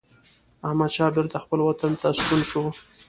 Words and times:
احمدشاه 0.67 1.11
بیرته 1.15 1.37
خپل 1.43 1.59
وطن 1.67 1.91
ته 2.01 2.07
ستون 2.17 2.41
شو. 2.49 2.63